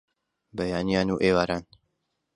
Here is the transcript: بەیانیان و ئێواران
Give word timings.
بەیانیان 0.57 1.07
و 1.11 1.21
ئێواران 1.25 1.63